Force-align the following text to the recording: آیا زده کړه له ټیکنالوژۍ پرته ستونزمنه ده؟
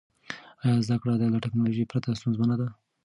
آیا 0.63 0.77
زده 0.85 0.95
کړه 1.01 1.13
له 1.33 1.37
ټیکنالوژۍ 1.43 1.83
پرته 1.91 2.09
ستونزمنه 2.19 2.55
ده؟ 2.61 2.67